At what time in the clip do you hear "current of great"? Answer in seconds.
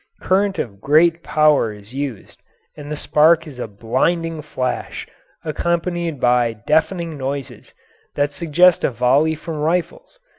0.19-1.21